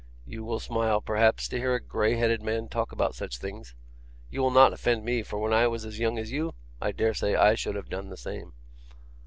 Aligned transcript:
You 0.25 0.43
will 0.43 0.59
smile, 0.59 0.99
perhaps, 0.99 1.47
to 1.49 1.59
hear 1.59 1.75
a 1.75 1.79
grey 1.79 2.15
headed 2.15 2.41
man 2.41 2.69
talk 2.69 2.91
about 2.91 3.13
such 3.13 3.37
things. 3.37 3.75
You 4.31 4.41
will 4.41 4.49
not 4.49 4.73
offend 4.73 5.05
me, 5.05 5.21
for 5.21 5.37
when 5.37 5.53
I 5.53 5.67
was 5.67 5.85
as 5.85 5.99
young 5.99 6.17
as 6.17 6.31
you, 6.31 6.55
I 6.81 6.91
dare 6.91 7.13
say 7.13 7.35
I 7.35 7.53
should 7.53 7.75
have 7.75 7.89
done 7.89 8.09
the 8.09 8.17
same. 8.17 8.53